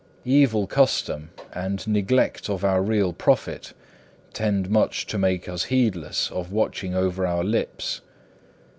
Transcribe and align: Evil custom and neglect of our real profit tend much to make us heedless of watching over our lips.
Evil 0.25 0.65
custom 0.65 1.29
and 1.53 1.87
neglect 1.87 2.49
of 2.49 2.65
our 2.65 2.81
real 2.81 3.13
profit 3.13 3.73
tend 4.33 4.67
much 4.67 5.05
to 5.05 5.19
make 5.19 5.47
us 5.47 5.65
heedless 5.65 6.31
of 6.31 6.51
watching 6.51 6.95
over 6.95 7.23
our 7.23 7.43
lips. 7.43 8.01